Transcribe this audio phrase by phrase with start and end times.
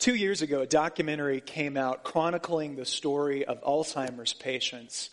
[0.00, 5.10] Two years ago, a documentary came out chronicling the story of Alzheimer's patients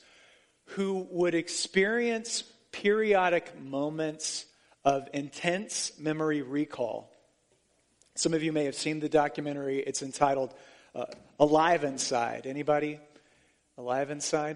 [0.67, 4.46] who would experience periodic moments
[4.86, 7.12] of intense memory recall.
[8.15, 9.79] Some of you may have seen the documentary.
[9.79, 10.54] It's entitled
[10.96, 11.04] uh,
[11.38, 12.47] Alive Inside.
[12.47, 12.97] Anybody
[13.78, 14.56] alive inside?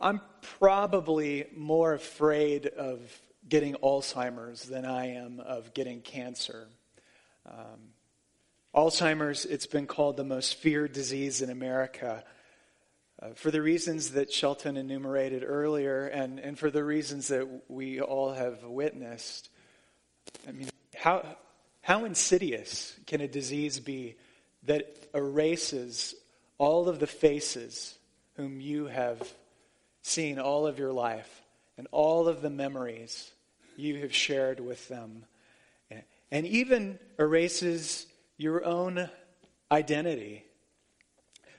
[0.00, 0.20] I'm
[0.60, 3.00] probably more afraid of
[3.48, 6.68] getting Alzheimer's than I am of getting cancer.
[7.44, 7.90] Um,
[8.74, 12.24] Alzheimer's, it's been called the most feared disease in America.
[13.20, 18.00] Uh, for the reasons that Shelton enumerated earlier and, and for the reasons that we
[18.00, 19.50] all have witnessed.
[20.48, 21.26] I mean, how,
[21.82, 24.16] how insidious can a disease be
[24.64, 26.14] that erases
[26.56, 27.98] all of the faces
[28.36, 29.20] whom you have
[30.02, 31.42] seen all of your life
[31.76, 33.32] and all of the memories
[33.76, 35.24] you have shared with them,
[36.30, 38.06] and even erases
[38.40, 39.10] your own
[39.70, 40.44] identity.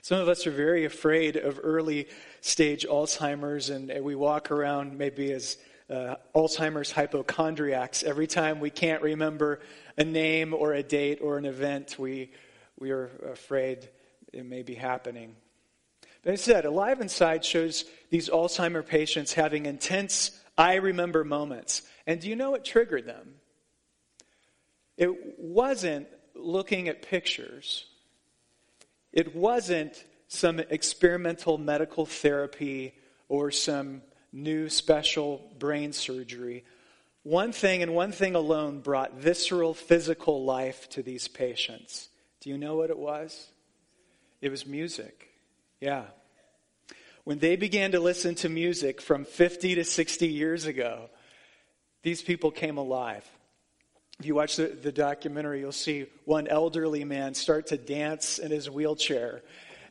[0.00, 2.08] Some of us are very afraid of early
[2.40, 8.02] stage Alzheimer's, and we walk around maybe as uh, Alzheimer's hypochondriacs.
[8.02, 9.60] Every time we can't remember
[9.96, 12.32] a name or a date or an event, we,
[12.80, 13.88] we are afraid
[14.32, 15.36] it may be happening.
[16.24, 21.82] But I said, Alive Inside shows these Alzheimer patients having intense I remember moments.
[22.08, 23.34] And do you know what triggered them?
[24.96, 27.86] It wasn't looking at pictures.
[29.12, 32.94] It wasn't some experimental medical therapy
[33.28, 34.02] or some
[34.32, 36.64] new special brain surgery.
[37.22, 42.08] One thing and one thing alone brought visceral physical life to these patients.
[42.40, 43.48] Do you know what it was?
[44.40, 45.28] It was music.
[45.80, 46.04] Yeah.
[47.24, 51.10] When they began to listen to music from 50 to 60 years ago,
[52.02, 53.24] these people came alive.
[54.18, 58.50] If you watch the, the documentary, you'll see one elderly man start to dance in
[58.50, 59.42] his wheelchair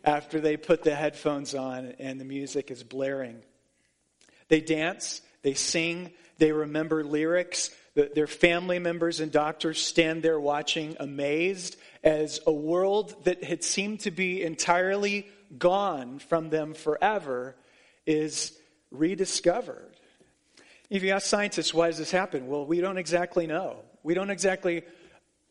[0.04, 3.42] after they put the headphones on and the music is blaring.
[4.48, 7.72] They dance, they sing, they remember lyrics.
[7.94, 14.02] Their family members and doctors stand there watching, amazed, as a world that had seemed
[14.02, 15.28] to be entirely
[15.58, 17.56] gone from them forever
[18.06, 18.58] is
[18.92, 19.94] rediscovered.
[20.90, 22.48] If you ask scientists, why does this happen?
[22.48, 23.84] Well, we don't exactly know.
[24.04, 24.84] We don't exactly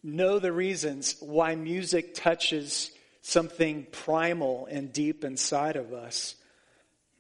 [0.03, 2.91] know the reasons why music touches
[3.23, 6.37] something primal and deep inside of us.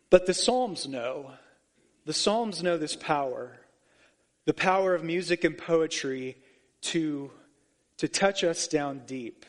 [0.08, 1.32] But the Psalms know.
[2.06, 3.60] The Psalms know this power
[4.46, 6.36] the power of music and poetry
[6.80, 7.30] to,
[7.98, 9.46] to touch us down deep.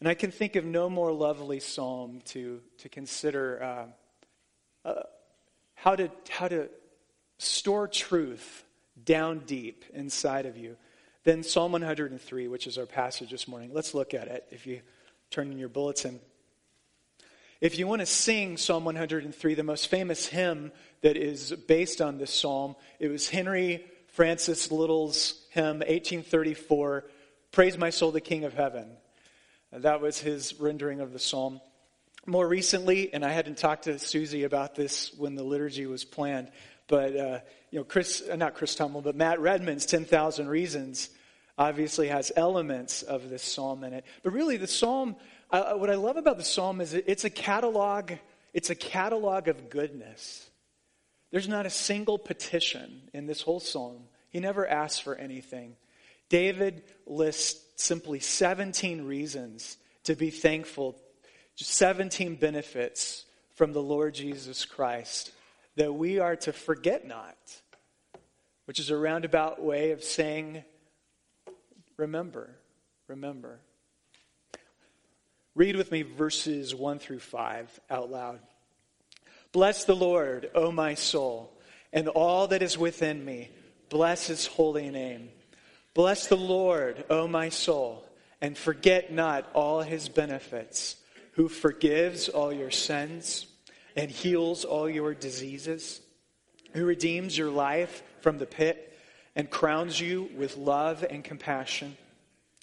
[0.00, 5.02] And I can think of no more lovely psalm to, to consider uh, uh,
[5.74, 6.70] how, to, how to
[7.38, 8.64] store truth
[9.04, 10.76] down deep inside of you.
[11.24, 13.70] Then Psalm 103, which is our passage this morning.
[13.72, 14.80] Let's look at it if you
[15.30, 16.20] turn in your bulletin.
[17.60, 20.70] If you want to sing Psalm 103, the most famous hymn
[21.02, 27.04] that is based on this psalm, it was Henry Francis Lyte's hymn, 1834,
[27.50, 28.88] Praise My Soul, the King of Heaven.
[29.72, 31.60] That was his rendering of the psalm.
[32.26, 36.50] More recently, and I hadn't talked to Susie about this when the liturgy was planned,
[36.88, 37.38] but, uh,
[37.70, 41.10] you know, Chris, uh, not Chris Tomlin, but Matt Redman's 10,000 Reasons
[41.56, 44.04] obviously has elements of this psalm in it.
[44.22, 45.16] But really, the psalm,
[45.50, 48.12] uh, what I love about the psalm is it's a catalog,
[48.54, 50.48] it's a catalog of goodness.
[51.30, 54.04] There's not a single petition in this whole psalm.
[54.30, 55.76] He never asks for anything.
[56.30, 60.98] David lists simply 17 reasons to be thankful,
[61.56, 63.26] 17 benefits
[63.56, 65.32] from the Lord Jesus Christ
[65.78, 67.36] that we are to forget not,
[68.64, 70.64] which is a roundabout way of saying,
[71.96, 72.50] remember,
[73.06, 73.60] remember.
[75.54, 78.40] Read with me verses 1 through 5 out loud.
[79.52, 81.56] Bless the Lord, O my soul,
[81.92, 83.48] and all that is within me.
[83.88, 85.30] Bless his holy name.
[85.94, 88.04] Bless the Lord, O my soul,
[88.40, 90.96] and forget not all his benefits,
[91.34, 93.46] who forgives all your sins
[93.96, 96.00] and heals all your diseases,
[96.72, 98.96] who redeems your life from the pit
[99.34, 101.96] and crowns you with love and compassion,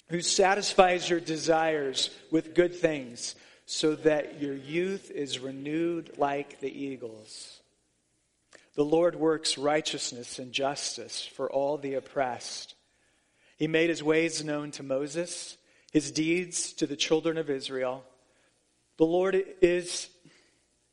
[0.08, 3.34] who satisfies your desires with good things
[3.66, 7.60] so that your youth is renewed like the eagles.
[8.76, 12.74] The Lord works righteousness and justice for all the oppressed.
[13.56, 15.56] He made his ways known to Moses,
[15.90, 18.04] his deeds to the children of Israel.
[18.98, 20.10] The Lord is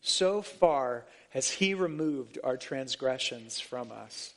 [0.00, 4.32] so far has he removed our transgressions from us.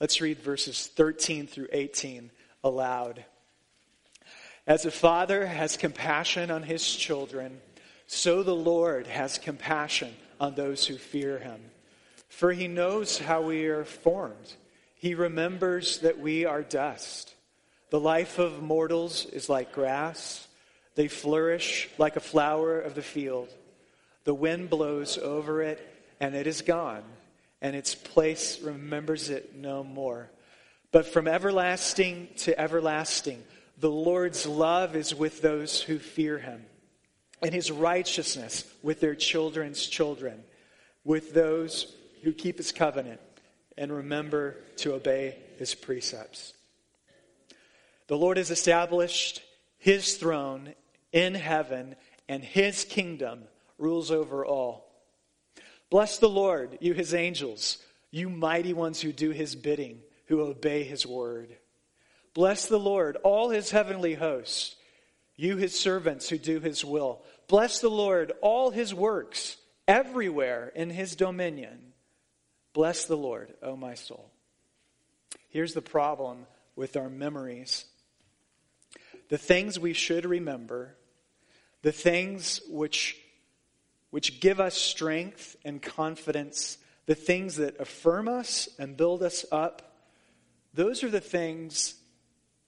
[0.00, 2.30] Let's read verses 13 through 18
[2.64, 3.24] aloud.
[4.66, 7.60] As a father has compassion on his children,
[8.06, 11.60] so the Lord has compassion on those who fear him.
[12.28, 14.54] For he knows how we are formed,
[14.94, 17.34] he remembers that we are dust.
[17.90, 20.46] The life of mortals is like grass,
[20.94, 23.48] they flourish like a flower of the field.
[24.24, 25.80] The wind blows over it,
[26.20, 27.02] and it is gone,
[27.62, 30.30] and its place remembers it no more.
[30.92, 33.42] But from everlasting to everlasting,
[33.78, 36.64] the Lord's love is with those who fear him,
[37.42, 40.42] and his righteousness with their children's children,
[41.04, 43.20] with those who keep his covenant
[43.78, 46.52] and remember to obey his precepts.
[48.08, 49.42] The Lord has established
[49.78, 50.74] his throne
[51.12, 51.96] in heaven,
[52.28, 53.44] and his kingdom
[53.80, 54.86] rules over all.
[55.90, 57.78] Bless the Lord, you his angels,
[58.10, 61.56] you mighty ones who do his bidding, who obey his word.
[62.34, 64.76] Bless the Lord, all his heavenly hosts,
[65.34, 67.22] you his servants who do his will.
[67.48, 69.56] Bless the Lord, all his works,
[69.88, 71.92] everywhere in his dominion.
[72.72, 74.30] Bless the Lord, O my soul.
[75.48, 76.46] Here's the problem
[76.76, 77.86] with our memories
[79.28, 80.96] the things we should remember,
[81.82, 83.16] the things which,
[84.10, 89.96] which give us strength and confidence, the things that affirm us and build us up,
[90.74, 91.94] those are the things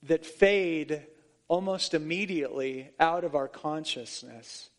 [0.05, 1.07] that fade
[1.49, 4.71] almost immediately out of our consciousness.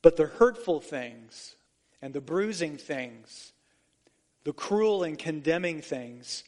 [0.00, 1.54] But the hurtful things
[2.00, 3.52] and the bruising things,
[4.44, 6.44] the cruel and condemning things,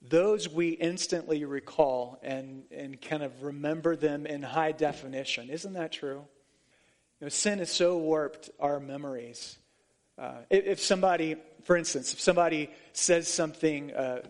[0.00, 5.50] those we instantly recall and, and kind of remember them in high definition.
[5.50, 6.24] Isn't that true?
[7.20, 9.58] You know, sin has so warped our memories.
[10.18, 14.22] Uh, if, if, somebody, for instance, if somebody says something uh,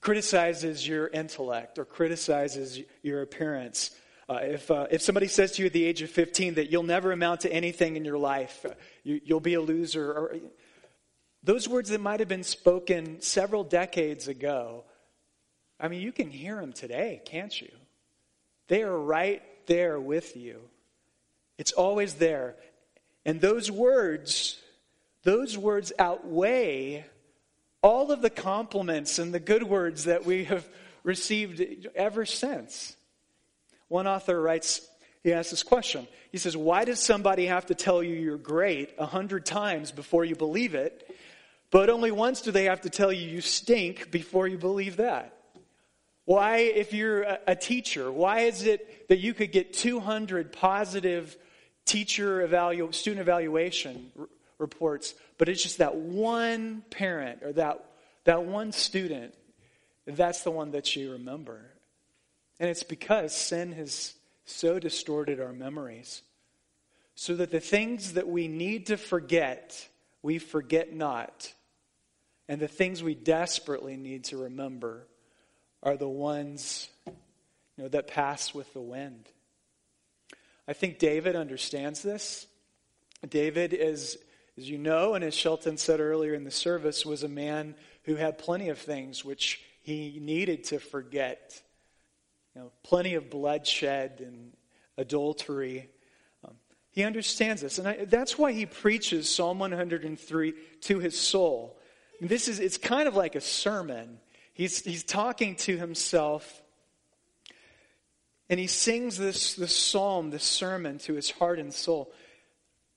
[0.00, 3.90] criticizes your intellect or criticizes your appearance,
[4.28, 6.82] uh, if, uh, if somebody says to you at the age of 15 that you'll
[6.82, 8.70] never amount to anything in your life, uh,
[9.04, 10.36] you, will be a loser, or
[11.42, 14.84] those words that might have been spoken several decades ago,
[15.78, 17.70] I mean, you can hear them today, can't you?
[18.68, 20.62] They are right there with you.
[21.58, 22.56] It's always there.
[23.24, 24.60] And those words,
[25.22, 27.04] those words outweigh
[27.82, 30.68] all of the compliments and the good words that we have
[31.02, 32.96] received ever since.
[33.88, 34.86] One author writes,
[35.22, 36.06] he asks this question.
[36.30, 40.24] He says, Why does somebody have to tell you you're great a hundred times before
[40.24, 41.10] you believe it?
[41.70, 45.36] But only once do they have to tell you you stink before you believe that?
[46.24, 51.36] Why, if you're a teacher, why is it that you could get 200 positive
[51.86, 54.12] teacher evalu- student evaluation
[54.58, 57.84] reports, but it's just that one parent or that,
[58.24, 59.34] that one student,
[60.06, 61.60] that's the one that you remember.
[62.60, 66.22] And it's because sin has so distorted our memories.
[67.14, 69.88] So that the things that we need to forget,
[70.22, 71.52] we forget not.
[72.48, 75.06] And the things we desperately need to remember
[75.82, 77.14] are the ones you
[77.78, 79.28] know, that pass with the wind.
[80.68, 82.46] I think David understands this.
[83.28, 84.18] David is
[84.58, 88.14] as you know, and as Shelton said earlier in the service, was a man who
[88.14, 91.60] had plenty of things which he needed to forget.
[92.54, 94.52] You know, plenty of bloodshed and
[94.96, 95.90] adultery.
[96.42, 96.54] Um,
[96.90, 101.78] he understands this, and I, that's why he preaches Psalm 103 to his soul.
[102.22, 104.20] This is it's kind of like a sermon.
[104.54, 106.62] He's he's talking to himself,
[108.48, 112.12] and he sings this this psalm, this sermon to his heart and soul.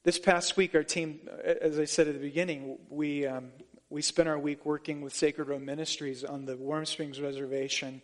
[0.03, 3.49] This past week, our team, as I said at the beginning, we, um,
[3.89, 8.01] we spent our week working with Sacred Road Ministries on the Warm Springs Reservation.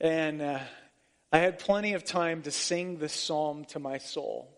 [0.00, 0.58] And uh,
[1.32, 4.50] I had plenty of time to sing this psalm to my soul.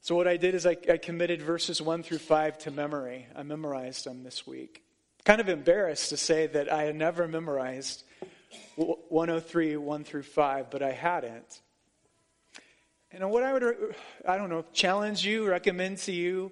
[0.00, 3.26] So, what I did is I, I committed verses 1 through 5 to memory.
[3.34, 4.82] I memorized them this week.
[5.24, 8.03] Kind of embarrassed to say that I had never memorized
[8.76, 11.60] 103, 1 through 5, but I hadn't.
[13.10, 13.94] And what I would,
[14.26, 16.50] I don't know, challenge you, recommend to you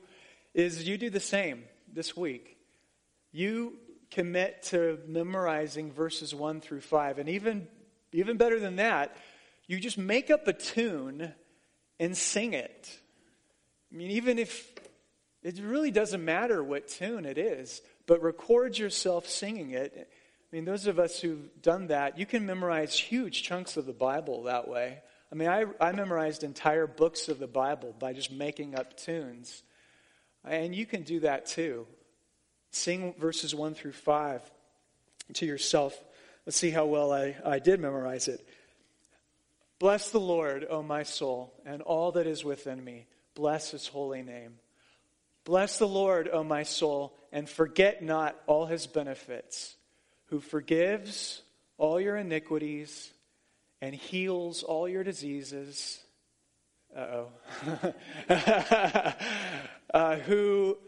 [0.55, 2.57] is you do the same this week.
[3.33, 3.75] You
[4.11, 7.19] commit to memorizing verses 1 through 5.
[7.19, 7.67] And even,
[8.13, 9.17] even better than that,
[9.67, 11.33] you just make up a tune
[11.99, 12.91] and sing it.
[13.91, 14.71] I mean, even if
[15.43, 20.12] it really doesn't matter what tune it is, but record yourself singing it.
[20.53, 23.95] I mean, those of us who've done that, you can memorize huge chunks of the
[23.95, 24.99] Bible that way.
[25.31, 29.63] I mean, I, I memorized entire books of the Bible by just making up tunes.
[30.45, 31.87] And you can do that too.
[32.71, 34.43] Sing verses 1 through 5
[35.35, 35.99] to yourself.
[36.45, 38.47] Let's see how well I, I did memorize it.
[39.79, 43.07] Bless the Lord, O my soul, and all that is within me.
[43.35, 44.59] Bless his holy name.
[45.45, 49.77] Bless the Lord, O my soul, and forget not all his benefits,
[50.33, 51.43] who forgives
[51.77, 53.13] all your iniquities
[53.83, 56.01] and heals all your diseases.
[56.97, 57.93] Uh oh.
[59.93, 60.79] uh, who,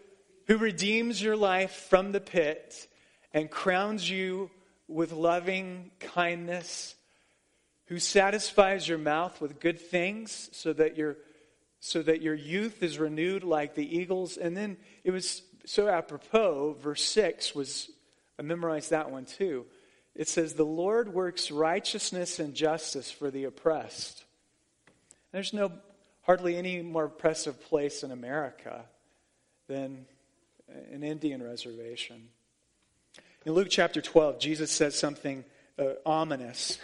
[0.46, 2.88] who redeems your life from the pit
[3.34, 4.50] and crowns you
[4.88, 6.94] with loving kindness,
[7.88, 11.18] who satisfies your mouth with good things so that your
[11.80, 14.38] so that your youth is renewed like the eagles.
[14.38, 17.90] And then it was so apropos, verse 6 was,
[18.38, 19.66] I memorized that one too.
[20.14, 24.24] It says, The Lord works righteousness and justice for the oppressed.
[25.32, 25.72] There's no
[26.22, 28.84] hardly any more oppressive place in America
[29.68, 30.06] than
[30.92, 32.28] an Indian reservation.
[33.44, 35.44] In Luke chapter 12, Jesus says something
[35.78, 36.78] uh, ominous.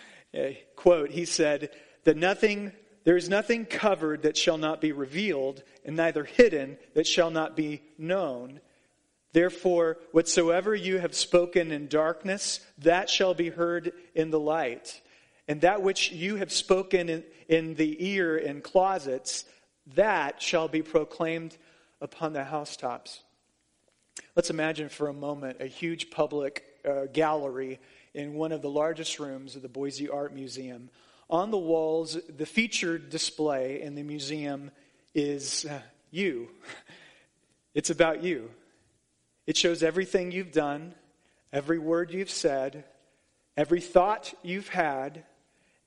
[0.76, 1.70] Quote, he said,
[2.04, 2.72] that nothing
[3.04, 7.54] there is nothing covered that shall not be revealed, and neither hidden that shall not
[7.54, 8.60] be known.
[9.32, 15.00] Therefore, whatsoever you have spoken in darkness, that shall be heard in the light.
[15.48, 19.44] And that which you have spoken in, in the ear in closets,
[19.94, 21.56] that shall be proclaimed
[22.00, 23.20] upon the housetops.
[24.34, 27.78] Let's imagine for a moment a huge public uh, gallery
[28.14, 30.90] in one of the largest rooms of the Boise Art Museum
[31.28, 34.70] on the walls, the featured display in the museum
[35.14, 35.80] is uh,
[36.10, 36.48] you.
[37.74, 38.48] It's about you.
[39.46, 40.94] It shows everything you've done,
[41.52, 42.84] every word you've said,
[43.56, 45.24] every thought you've had,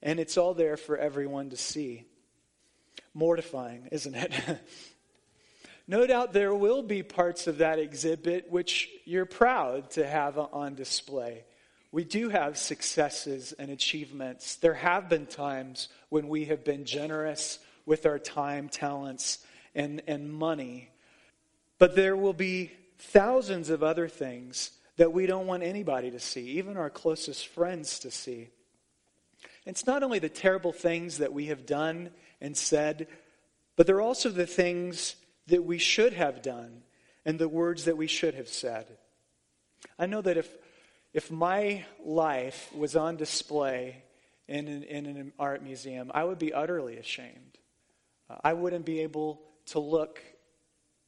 [0.02, 2.06] and it's all there for everyone to see.
[3.14, 4.34] Mortifying, isn't it?
[5.88, 10.76] no doubt there will be parts of that exhibit which you're proud to have on
[10.76, 11.44] display
[11.92, 14.58] we do have successes and achievements.
[14.58, 19.40] There have been times when we have been generous with our time, talents,
[19.74, 20.90] and, and money.
[21.80, 26.58] But there will be thousands of other things that we don't want anybody to see,
[26.58, 28.50] even our closest friends to see.
[29.66, 33.08] It's not only the terrible things that we have done and said,
[33.76, 35.16] but they're also the things
[35.48, 36.84] that we should have done
[37.26, 38.86] and the words that we should have said.
[39.98, 40.50] I know that if
[41.14, 44.04] if my life was on display
[44.48, 47.58] in an, in an art museum, I would be utterly ashamed.
[48.30, 50.22] Uh, I wouldn't be able to look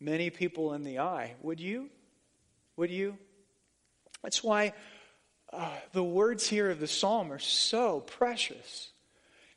[0.01, 1.35] many people in the eye.
[1.41, 1.89] Would you?
[2.75, 3.17] Would you?
[4.23, 4.73] That's why
[5.53, 8.89] uh, the words here of the psalm are so precious.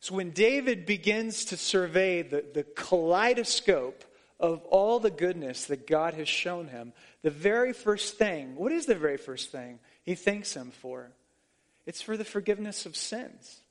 [0.00, 4.04] So when David begins to survey the, the kaleidoscope
[4.38, 8.86] of all the goodness that God has shown him, the very first thing, what is
[8.86, 9.78] the very first thing?
[10.04, 11.10] he thanks him for.
[11.86, 13.62] It's for the forgiveness of sins.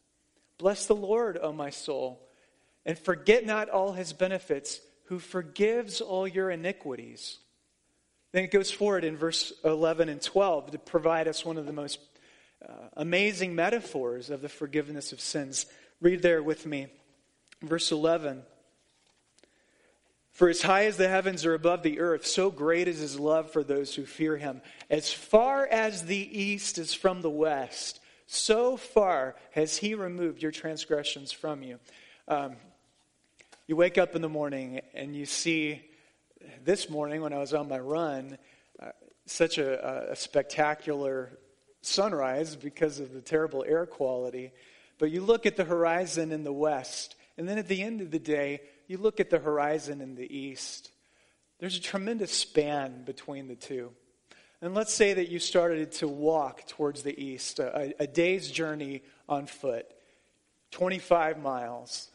[0.58, 2.28] Bless the Lord, O my soul,
[2.86, 7.40] and forget not all his benefits, who forgives all your iniquities.
[8.32, 11.74] Then it goes forward in verse 11 and 12 to provide us one of the
[11.74, 12.00] most
[12.68, 15.66] uh, amazing metaphors of the forgiveness of sins.
[16.02, 16.88] Read there with me.
[17.62, 18.44] Verse 11.
[20.32, 23.52] For as high as the heavens are above the earth, so great is his love
[23.52, 24.62] for those who fear him.
[24.90, 30.52] As far as the east is from the west, so far has he removed your
[30.52, 31.80] transgressions from you.
[32.28, 32.56] Um,
[33.68, 35.82] you wake up in the morning and you see,
[36.66, 38.38] this morning when I was on my run,
[38.82, 38.90] uh,
[39.26, 41.38] such a, a spectacular
[41.82, 44.52] sunrise because of the terrible air quality.
[45.00, 48.12] But you look at the horizon in the west, and then at the end of
[48.12, 50.92] the day, you look at the horizon in the east,
[51.60, 53.92] there's a tremendous span between the two.
[54.62, 59.04] And let's say that you started to walk towards the east, a, a day's journey
[59.28, 59.86] on foot,
[60.72, 62.10] 25 miles.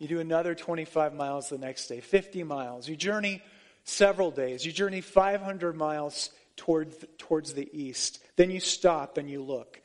[0.00, 2.88] You do another 25 miles the next day, 50 miles.
[2.88, 3.40] You journey
[3.84, 4.66] several days.
[4.66, 8.20] You journey 500 miles toward, towards the east.
[8.34, 9.80] Then you stop and you look.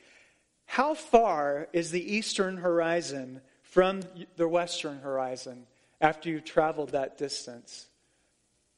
[0.64, 4.00] How far is the eastern horizon from
[4.36, 5.68] the western horizon?
[6.00, 7.86] after you've traveled that distance.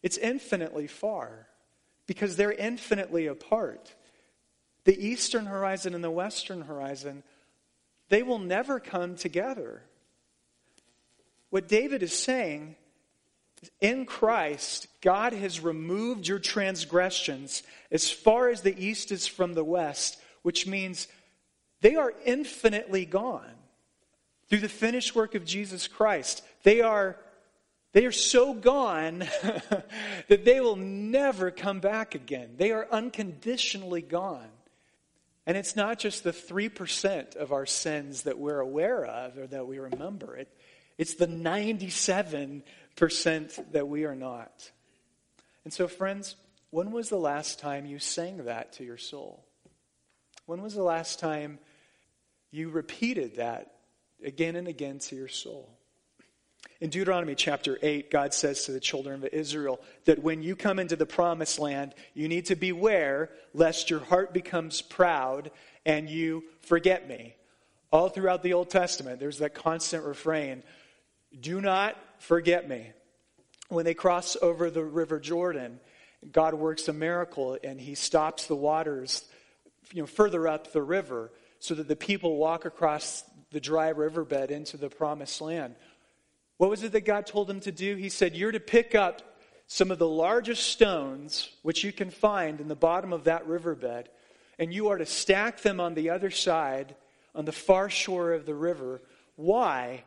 [0.02, 1.48] It's infinitely far
[2.06, 3.94] because they're infinitely apart.
[4.84, 7.22] The eastern horizon and the western horizon
[8.10, 9.82] they will never come together.
[11.50, 12.76] What David is saying
[13.80, 19.64] in Christ, God has removed your transgressions as far as the east is from the
[19.64, 21.08] west, which means
[21.80, 23.54] they are infinitely gone
[24.48, 26.42] through the finished work of Jesus Christ.
[26.62, 27.16] They are,
[27.92, 29.18] they are so gone
[30.28, 32.54] that they will never come back again.
[32.56, 34.48] They are unconditionally gone.
[35.46, 39.66] And it's not just the 3% of our sins that we're aware of or that
[39.66, 40.36] we remember.
[40.36, 40.48] It,
[40.98, 42.62] it's the 97%
[43.72, 44.70] that we are not.
[45.64, 46.36] And so, friends,
[46.70, 49.44] when was the last time you sang that to your soul?
[50.46, 51.58] When was the last time
[52.50, 53.72] you repeated that
[54.24, 55.70] again and again to your soul?
[56.80, 60.78] In Deuteronomy chapter 8, God says to the children of Israel that when you come
[60.78, 65.50] into the promised land, you need to beware lest your heart becomes proud
[65.84, 67.34] and you forget me.
[67.90, 70.62] All throughout the Old Testament, there's that constant refrain
[71.38, 72.90] do not forget me.
[73.68, 75.80] When they cross over the River Jordan,
[76.32, 79.24] God works a miracle and he stops the waters
[79.92, 84.50] you know, further up the river so that the people walk across the dry riverbed
[84.50, 85.74] into the promised land.
[86.56, 87.96] What was it that God told them to do?
[87.96, 89.22] He said, You're to pick up
[89.66, 94.08] some of the largest stones which you can find in the bottom of that riverbed,
[94.58, 96.96] and you are to stack them on the other side,
[97.34, 99.00] on the far shore of the river.
[99.36, 100.04] Why?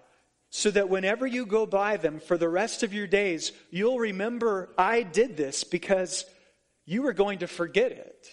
[0.54, 4.70] So that whenever you go by them for the rest of your days, you'll remember
[4.78, 6.26] I did this because
[6.86, 8.28] you are going to forget it.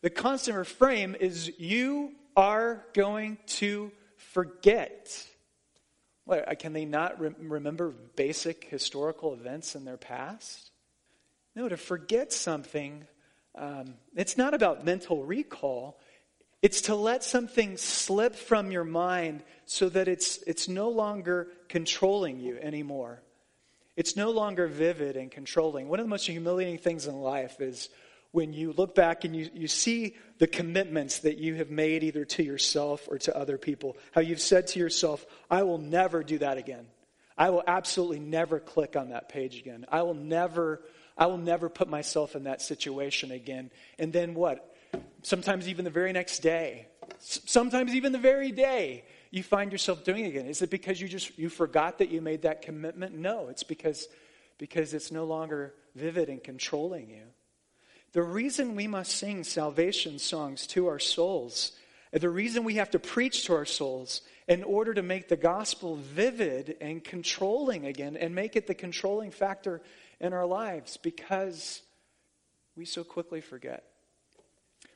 [0.00, 5.26] The constant refrain is you are going to forget.
[6.24, 10.70] What, uh, can they not re- remember basic historical events in their past?
[11.56, 13.08] No, to forget something,
[13.56, 15.98] um, it's not about mental recall.
[16.60, 22.40] It's to let something slip from your mind so that it's, it's no longer controlling
[22.40, 23.22] you anymore.
[23.96, 25.88] It's no longer vivid and controlling.
[25.88, 27.88] One of the most humiliating things in life is
[28.32, 32.24] when you look back and you, you see the commitments that you have made either
[32.24, 33.96] to yourself or to other people.
[34.12, 36.86] How you've said to yourself, I will never do that again.
[37.36, 39.86] I will absolutely never click on that page again.
[39.88, 40.82] I will never,
[41.16, 43.70] I will never put myself in that situation again.
[43.98, 44.74] And then what?
[45.22, 46.86] Sometimes even the very next day,
[47.18, 50.46] sometimes even the very day, you find yourself doing it again.
[50.46, 53.14] Is it because you just you forgot that you made that commitment?
[53.14, 54.08] No, it's because
[54.58, 57.24] because it's no longer vivid and controlling you.
[58.12, 61.72] The reason we must sing salvation songs to our souls,
[62.12, 65.96] the reason we have to preach to our souls in order to make the gospel
[65.96, 69.82] vivid and controlling again and make it the controlling factor
[70.20, 71.82] in our lives because
[72.76, 73.84] we so quickly forget.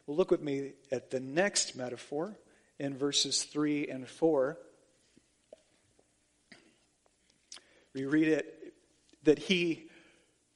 [0.07, 2.37] Well, look with me at the next metaphor
[2.81, 4.59] in verses 3 and 4.
[7.95, 8.75] We read it
[9.23, 9.89] that he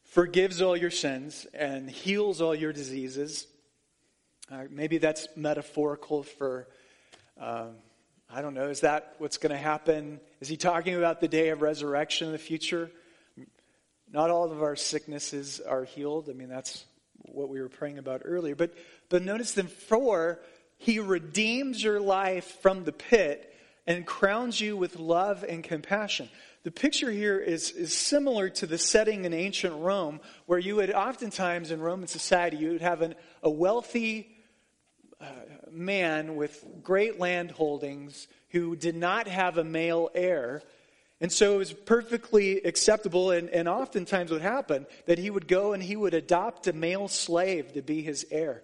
[0.02, 3.46] forgives all your sins and heals all your diseases.
[4.50, 6.66] Uh, maybe that's metaphorical for,
[7.40, 7.76] um,
[8.28, 10.18] I don't know, is that what's going to happen?
[10.40, 12.90] Is he talking about the day of resurrection in the future?
[14.10, 16.28] Not all of our sicknesses are healed.
[16.28, 16.84] I mean, that's
[17.36, 18.54] what we were praying about earlier.
[18.54, 18.74] But,
[19.08, 20.40] but notice then, four,
[20.78, 23.52] he redeems your life from the pit
[23.86, 26.28] and crowns you with love and compassion.
[26.64, 30.92] The picture here is, is similar to the setting in ancient Rome, where you would
[30.92, 34.36] oftentimes in Roman society, you would have an, a wealthy
[35.20, 35.26] uh,
[35.70, 40.62] man with great land holdings who did not have a male heir.
[41.20, 45.72] And so it was perfectly acceptable, and, and oftentimes would happen that he would go
[45.72, 48.62] and he would adopt a male slave to be his heir.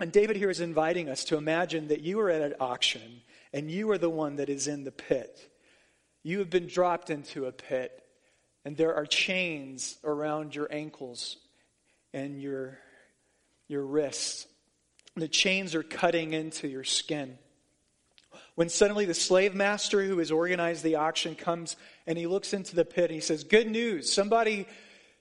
[0.00, 3.22] And David here is inviting us to imagine that you are at an auction
[3.52, 5.50] and you are the one that is in the pit.
[6.24, 8.02] You have been dropped into a pit,
[8.64, 11.36] and there are chains around your ankles
[12.12, 12.78] and your,
[13.68, 14.46] your wrists.
[15.14, 17.38] The chains are cutting into your skin.
[18.54, 22.76] When suddenly the slave master who has organized the auction comes and he looks into
[22.76, 24.66] the pit and he says, Good news, somebody,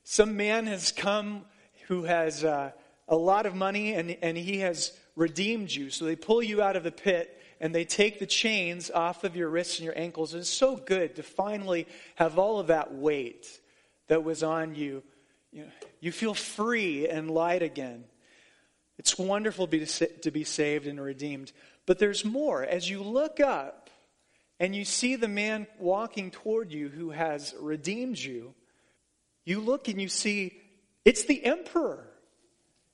[0.04, 1.46] some man has come
[1.88, 2.72] who has uh,
[3.08, 5.89] a lot of money and, and he has redeemed you.
[5.89, 9.36] So they pull you out of the pit and they take the chains off of
[9.36, 10.34] your wrists and your ankles.
[10.34, 13.48] It's so good to finally have all of that weight
[14.08, 15.02] that was on you.
[15.52, 18.04] You, know, you feel free and light again.
[18.98, 21.52] It's wonderful to to be saved and redeemed.
[21.86, 22.63] But there's more.
[22.63, 23.89] As you look up
[24.60, 28.54] and you see the man walking toward you who has redeemed you,
[29.46, 30.60] you look and you see
[31.06, 32.08] it's the emperor.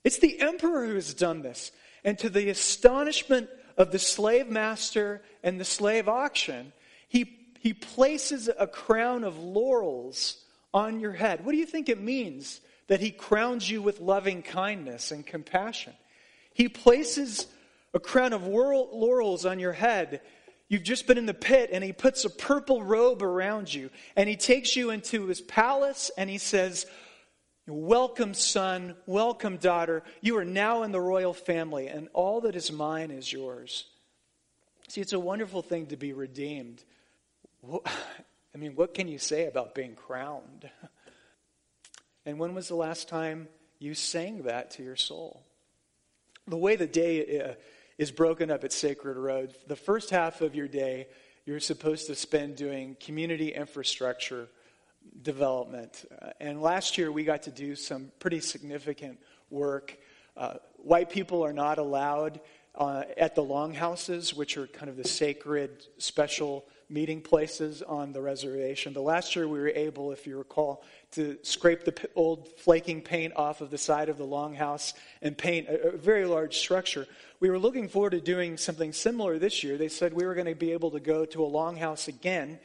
[0.04, 1.71] It's the emperor who has done this.
[2.04, 6.73] And to the astonishment of the slave master and the slave auction,
[7.08, 11.45] he, he places a crown of laurels on your head.
[11.45, 15.93] What do you think it means that he crowns you with loving kindness and compassion?
[16.54, 17.47] He places
[17.93, 20.21] a crown of laurels on your head.
[20.67, 24.30] You've just been in the pit, and he puts a purple robe around you, and
[24.30, 26.86] he takes you into his palace, and he says,
[27.67, 28.95] Welcome, son.
[29.06, 30.04] Welcome, daughter.
[30.21, 33.86] You are now in the royal family, and all that is mine is yours.
[34.88, 36.84] See, it's a wonderful thing to be redeemed.
[37.63, 40.69] I mean, what can you say about being crowned?
[42.25, 43.47] And when was the last time
[43.80, 45.43] you sang that to your soul?
[46.47, 47.54] The way the day uh,
[48.00, 51.08] is broken up at Sacred Road, the first half of your day,
[51.46, 54.48] you're supposed to spend doing community infrastructure
[55.22, 56.06] development.
[56.22, 59.98] Uh, and last year we got to do some pretty significant work.
[60.38, 62.40] Uh, white people are not allowed
[62.76, 68.21] uh, at the longhouses, which are kind of the sacred, special meeting places on the
[68.21, 68.93] reservation.
[68.93, 73.34] The last year we were able, if you recall, to scrape the old flaking paint
[73.36, 77.08] off of the side of the longhouse and paint a, a very large structure.
[77.39, 79.78] We were looking forward to doing something similar this year.
[79.78, 82.60] They said we were going to be able to go to a longhouse again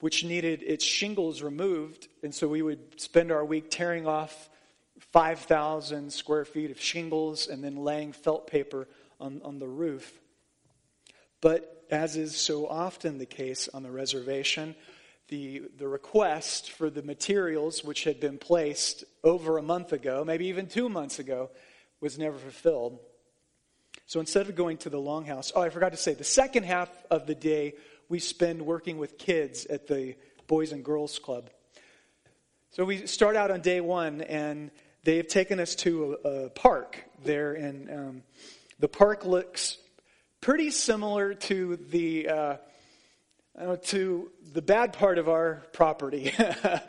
[0.00, 2.08] which needed its shingles removed.
[2.22, 4.50] And so we would spend our week tearing off
[4.98, 8.86] 5,000 square feet of shingles and then laying felt paper
[9.18, 10.20] on, on the roof.
[11.40, 14.74] But as is so often the case on the reservation,
[15.28, 20.46] the, the request for the materials which had been placed over a month ago, maybe
[20.48, 21.50] even two months ago,
[22.00, 22.98] was never fulfilled.
[24.06, 26.90] So instead of going to the longhouse, oh, I forgot to say, the second half
[27.10, 27.74] of the day
[28.08, 31.48] we spend working with kids at the Boys and Girls Club.
[32.70, 34.70] So we start out on day one, and
[35.04, 38.22] they've taken us to a, a park there, and um,
[38.80, 39.78] the park looks
[40.44, 42.56] pretty similar to the uh,
[43.58, 46.34] know, to the bad part of our property,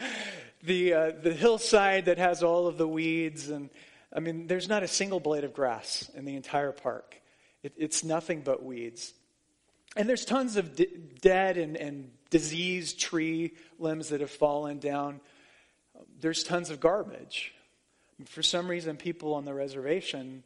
[0.63, 3.69] the uh, the hillside that has all of the weeds, and
[4.13, 7.21] I mean, there's not a single blade of grass in the entire park.
[7.63, 9.13] It, it's nothing but weeds.
[9.95, 10.89] And there's tons of d-
[11.21, 15.21] dead and, and diseased tree limbs that have fallen down.
[16.19, 17.53] There's tons of garbage.
[18.25, 20.43] For some reason, people on the reservation,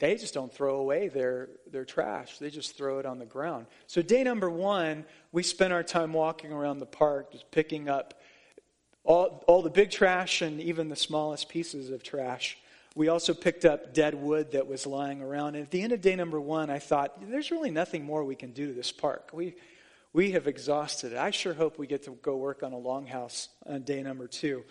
[0.00, 2.38] they just don't throw away their, their trash.
[2.38, 3.66] They just throw it on the ground.
[3.86, 8.14] So, day number one, we spent our time walking around the park, just picking up
[9.04, 12.56] all, all the big trash and even the smallest pieces of trash.
[12.96, 15.54] We also picked up dead wood that was lying around.
[15.54, 18.34] And at the end of day number one, I thought, there's really nothing more we
[18.34, 19.30] can do to this park.
[19.34, 19.54] We,
[20.14, 21.18] we have exhausted it.
[21.18, 24.64] I sure hope we get to go work on a longhouse on day number two.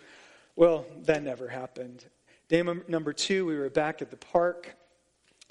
[0.56, 2.04] Well, that never happened.
[2.48, 4.74] Day number two, we were back at the park.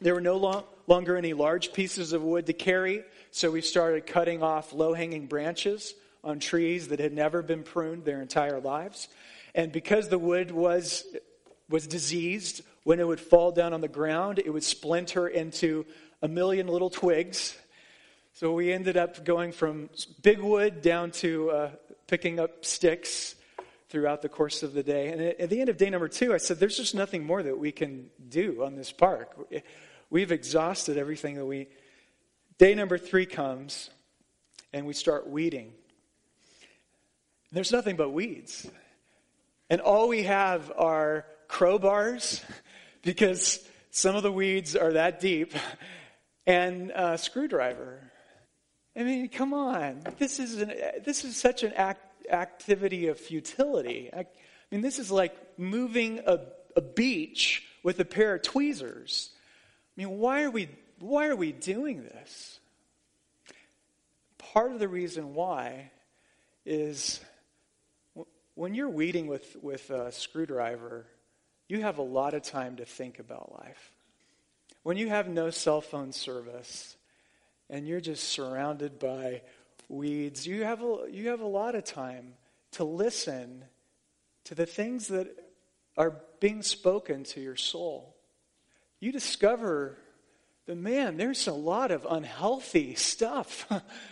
[0.01, 4.07] There were no long, longer any large pieces of wood to carry, so we started
[4.07, 9.07] cutting off low hanging branches on trees that had never been pruned their entire lives.
[9.53, 11.05] And because the wood was
[11.69, 15.85] was diseased, when it would fall down on the ground, it would splinter into
[16.21, 17.55] a million little twigs.
[18.33, 19.89] So we ended up going from
[20.21, 21.69] big wood down to uh,
[22.07, 23.35] picking up sticks
[23.89, 25.09] throughout the course of the day.
[25.09, 27.57] And at the end of day number two, I said, There's just nothing more that
[27.57, 29.35] we can do on this park.
[30.09, 31.67] We've exhausted everything that we.
[32.57, 33.89] Day number three comes,
[34.73, 35.71] and we start weeding.
[37.51, 38.69] There's nothing but weeds.
[39.69, 42.43] And all we have are crowbars
[43.03, 43.59] because
[43.91, 45.53] some of the weeds are that deep,
[46.45, 48.01] and a screwdriver.
[48.95, 50.01] I mean, come on.
[50.17, 50.73] This is, an,
[51.05, 54.09] this is such an act, activity of futility.
[54.11, 54.25] I, I
[54.71, 56.39] mean, this is like moving a,
[56.75, 59.29] a beach with a pair of tweezers.
[59.99, 62.61] I mean, why are we, why are we doing this?
[64.37, 65.91] Part of the reason why
[66.65, 67.19] is
[68.55, 71.05] when you're weeding with, with a screwdriver,
[71.67, 73.91] you have a lot of time to think about life.
[74.83, 76.95] When you have no cell phone service
[77.69, 79.41] and you're just surrounded by
[79.89, 82.35] weeds, you have a, you have a lot of time
[82.71, 83.65] to listen
[84.45, 85.27] to the things that
[85.97, 88.15] are being spoken to your soul.
[88.99, 89.97] You discover
[90.65, 93.67] that, man, there's a lot of unhealthy stuff.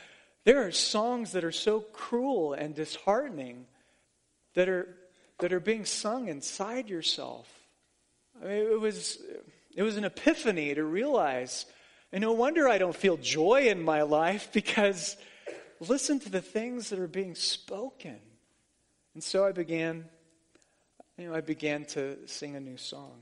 [0.43, 3.65] there are songs that are so cruel and disheartening
[4.54, 4.97] that are
[5.39, 7.47] that are being sung inside yourself.
[8.41, 9.19] I mean, it was,
[9.76, 11.65] it was an epiphany to realize.
[12.12, 15.17] And no wonder I don't feel joy in my life because
[15.80, 18.19] listen to the things that are being spoken.
[19.13, 20.06] And so I began,
[21.17, 23.21] you know, I began to sing a new song.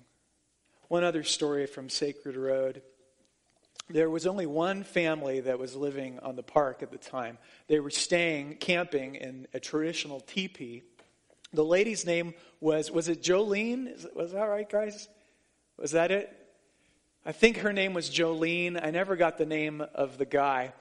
[0.88, 2.82] One other story from Sacred Road.
[3.90, 7.38] there was only one family that was living on the park at the time.
[7.68, 10.84] They were staying, camping in a traditional teepee.
[11.54, 14.14] The lady's name was, was it Jolene?
[14.16, 15.08] Was that right, guys?
[15.78, 16.36] Was that it?
[17.26, 18.80] I think her name was Jolene.
[18.84, 20.74] I never got the name of the guy.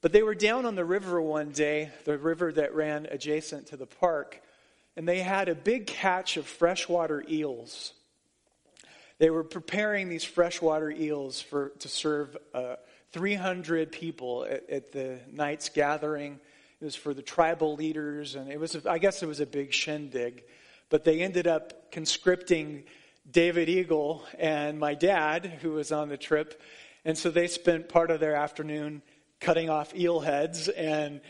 [0.00, 3.76] But they were down on the river one day, the river that ran adjacent to
[3.76, 4.40] the park,
[4.96, 7.92] and they had a big catch of freshwater eels.
[9.20, 12.76] They were preparing these freshwater eels for, to serve uh,
[13.12, 16.40] 300 people at, at, the night's gathering.
[16.80, 19.74] It was for the tribal leaders, and it was, I guess it was a big
[19.74, 20.42] shindig.
[20.88, 22.84] But they ended up conscripting
[23.30, 26.58] David Eagle and my dad, who was on the trip.
[27.04, 29.02] And so they spent part of their afternoon
[29.38, 31.20] cutting off eel heads and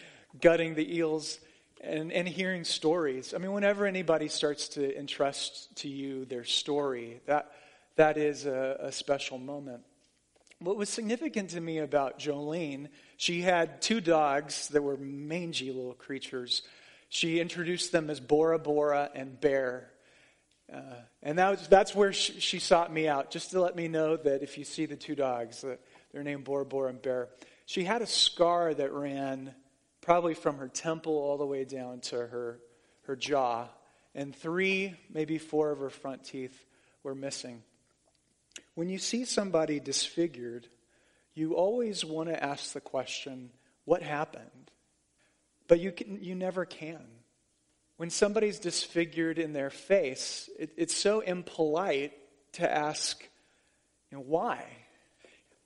[0.40, 1.40] gutting the eels
[1.80, 3.34] and, and hearing stories.
[3.34, 7.50] I mean, whenever anybody starts to entrust to you their story, that
[8.00, 9.82] that is a, a special moment.
[10.58, 15.92] What was significant to me about Jolene, she had two dogs that were mangy little
[15.92, 16.62] creatures.
[17.10, 19.90] She introduced them as Bora Bora and Bear.
[20.72, 20.80] Uh,
[21.22, 24.16] and that was, that's where she, she, sought me out, just to let me know
[24.16, 27.28] that if you see the two dogs, that they're named Bora Bora and Bear.
[27.66, 29.54] She had a scar that ran
[30.00, 32.60] probably from her temple all the way down to her,
[33.02, 33.68] her jaw,
[34.14, 36.64] and three, maybe four of her front teeth
[37.02, 37.62] were missing.
[38.74, 40.68] When you see somebody disfigured,
[41.34, 43.50] you always want to ask the question,
[43.84, 44.70] what happened?
[45.68, 47.04] But you, can, you never can.
[47.96, 52.12] When somebody's disfigured in their face, it, it's so impolite
[52.52, 53.22] to ask,
[54.10, 54.64] you know, why?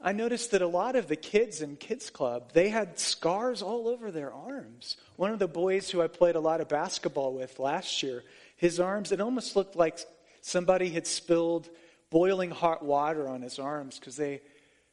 [0.01, 3.89] I noticed that a lot of the kids in Kids Club, they had scars all
[3.89, 4.97] over their arms.
[5.17, 8.23] One of the boys who I played a lot of basketball with last year,
[8.57, 9.99] his arms, it almost looked like
[10.43, 11.71] somebody had spilled
[12.15, 14.41] boiling hot water on his arms because they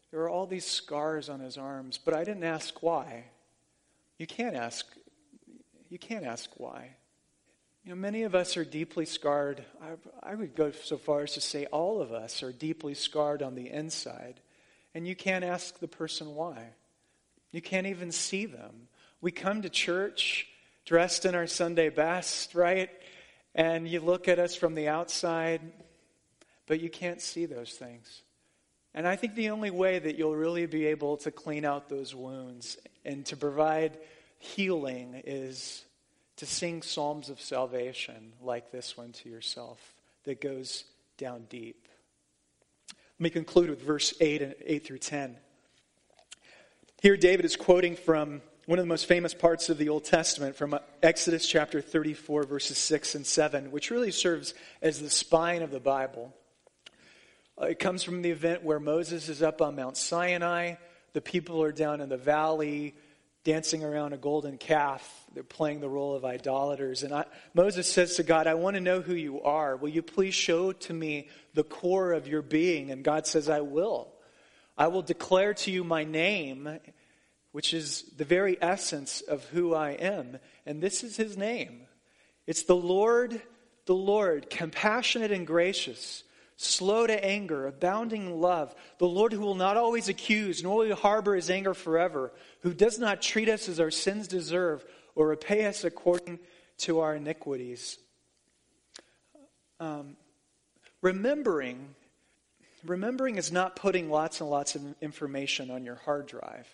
[0.09, 3.25] there were all these scars on his arms, but I didn't ask why.
[4.17, 4.87] You can't ask
[5.89, 6.95] you can't ask why.
[7.83, 9.63] You know, many of us are deeply scarred.
[9.81, 13.43] I, I would go so far as to say all of us are deeply scarred
[13.43, 14.39] on the inside.
[14.95, 16.69] And you can't ask the person why.
[17.51, 18.87] You can't even see them.
[19.19, 20.47] We come to church
[20.85, 22.89] dressed in our Sunday best, right?
[23.53, 25.61] And you look at us from the outside,
[26.67, 28.21] but you can't see those things.
[28.93, 32.13] And I think the only way that you'll really be able to clean out those
[32.13, 33.97] wounds and to provide
[34.39, 35.85] healing is
[36.37, 39.93] to sing psalms of salvation like this one to yourself
[40.23, 40.83] that goes
[41.17, 41.87] down deep.
[43.19, 45.37] Let me conclude with verse 8 and 8 through 10.
[47.01, 50.55] Here David is quoting from one of the most famous parts of the Old Testament
[50.55, 55.71] from Exodus chapter 34 verses 6 and 7, which really serves as the spine of
[55.71, 56.33] the Bible.
[57.61, 60.75] Uh, it comes from the event where Moses is up on Mount Sinai.
[61.13, 62.95] The people are down in the valley
[63.43, 65.25] dancing around a golden calf.
[65.33, 67.03] They're playing the role of idolaters.
[67.03, 69.75] And I, Moses says to God, I want to know who you are.
[69.75, 72.89] Will you please show to me the core of your being?
[72.89, 74.11] And God says, I will.
[74.77, 76.79] I will declare to you my name,
[77.51, 80.37] which is the very essence of who I am.
[80.65, 81.81] And this is his name
[82.47, 83.39] it's the Lord,
[83.85, 86.23] the Lord, compassionate and gracious
[86.63, 90.85] slow to anger, abounding in love, the Lord who will not always accuse, nor will
[90.85, 95.27] he harbor his anger forever, who does not treat us as our sins deserve or
[95.27, 96.39] repay us according
[96.79, 97.97] to our iniquities.
[99.79, 100.15] Um,
[101.01, 101.95] remembering,
[102.85, 106.67] remembering is not putting lots and lots of information on your hard drive.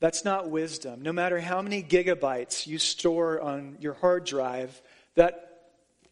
[0.00, 1.02] That's not wisdom.
[1.02, 4.82] No matter how many gigabytes you store on your hard drive,
[5.14, 5.53] that,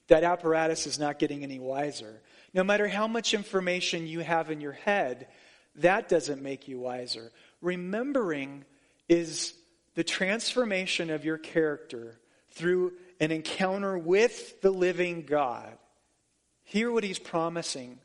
[0.09, 2.21] that apparatus is not getting any wiser.
[2.55, 5.29] No matter how much information you have in your head,
[5.77, 7.33] that doesn't make you wiser.
[7.61, 8.65] Remembering
[9.09, 9.55] is
[9.95, 12.19] the transformation of your character
[12.51, 15.79] through an encounter with the living God.
[16.65, 17.99] Hear what he's promising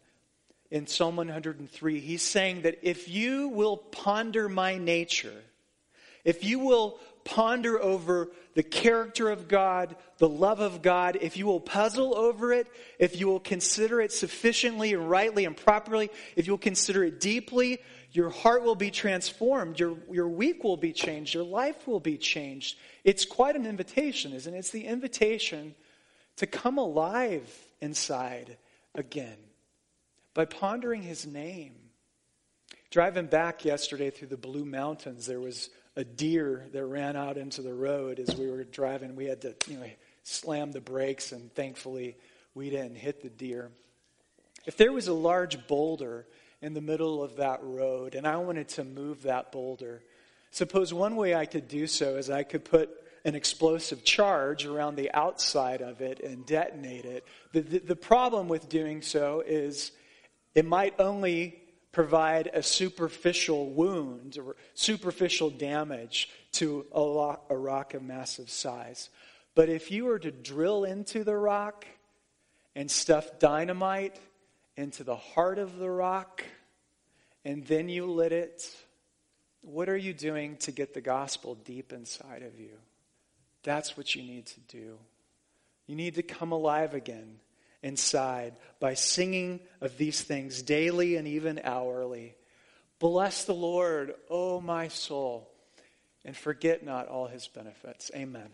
[0.70, 2.00] in Psalm 103.
[2.00, 5.44] He's saying that if you will ponder my nature,
[6.28, 11.46] if you will ponder over the character of God, the love of God, if you
[11.46, 12.68] will puzzle over it,
[13.00, 17.80] if you will consider it sufficiently and rightly and properly, if you'll consider it deeply,
[18.12, 22.18] your heart will be transformed, your, your week will be changed, your life will be
[22.18, 22.78] changed.
[23.06, 24.58] It's quite an invitation, isn't it?
[24.58, 25.76] It's the invitation
[26.36, 28.58] to come alive inside
[28.94, 29.38] again
[30.34, 31.74] by pondering his name.
[32.90, 37.62] Driving back yesterday through the Blue Mountains, there was a deer that ran out into
[37.62, 39.16] the road as we were driving.
[39.16, 39.90] We had to, you know,
[40.24, 42.16] slam the brakes, and thankfully
[42.54, 43.72] we didn't hit the deer.
[44.66, 46.26] If there was a large boulder
[46.62, 50.02] in the middle of that road and I wanted to move that boulder.
[50.52, 52.90] Suppose one way I could do so is I could put
[53.26, 57.26] an explosive charge around the outside of it and detonate it.
[57.52, 59.92] The, the, the problem with doing so is
[60.56, 61.60] it might only
[61.98, 69.10] provide a superficial wound or superficial damage to a, a rock of massive size.
[69.56, 71.88] But if you were to drill into the rock
[72.76, 74.16] and stuff dynamite
[74.76, 76.44] into the heart of the rock,
[77.44, 78.70] and then you lit it,
[79.62, 82.78] what are you doing to get the gospel deep inside of you?
[83.64, 85.00] That's what you need to do.
[85.88, 87.40] You need to come alive again
[87.84, 92.36] inside by singing of these things daily and even hourly.
[93.00, 95.50] Bless the Lord, O my soul,
[96.26, 98.12] and forget not all his benefits.
[98.16, 98.50] Amen.